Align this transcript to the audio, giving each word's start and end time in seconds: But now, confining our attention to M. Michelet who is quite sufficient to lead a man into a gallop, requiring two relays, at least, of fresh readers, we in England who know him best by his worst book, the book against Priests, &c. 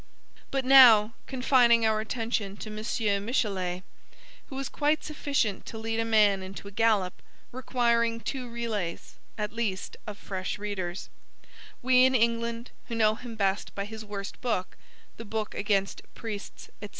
But 0.49 0.65
now, 0.65 1.13
confining 1.27 1.85
our 1.85 1.99
attention 2.01 2.57
to 2.57 2.69
M. 2.75 3.23
Michelet 3.23 3.83
who 4.47 4.57
is 4.57 4.67
quite 4.67 5.03
sufficient 5.03 5.63
to 5.67 5.77
lead 5.77 5.99
a 5.99 6.05
man 6.05 6.41
into 6.41 6.67
a 6.67 6.71
gallop, 6.71 7.21
requiring 7.51 8.19
two 8.19 8.49
relays, 8.49 9.13
at 9.37 9.53
least, 9.53 9.97
of 10.07 10.17
fresh 10.17 10.57
readers, 10.57 11.09
we 11.83 12.03
in 12.03 12.15
England 12.15 12.71
who 12.87 12.95
know 12.95 13.13
him 13.13 13.35
best 13.35 13.75
by 13.75 13.85
his 13.85 14.03
worst 14.03 14.41
book, 14.41 14.75
the 15.17 15.23
book 15.25 15.53
against 15.53 16.01
Priests, 16.15 16.71
&c. 16.81 16.89